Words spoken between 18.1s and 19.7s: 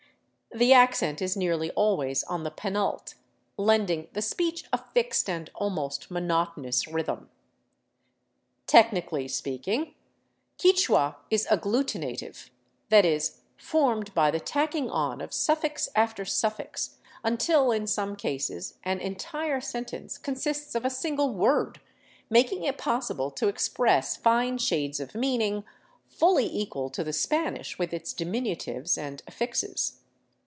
cases an entire